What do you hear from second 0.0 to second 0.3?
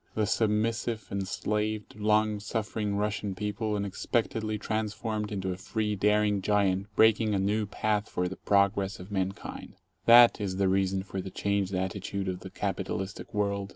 The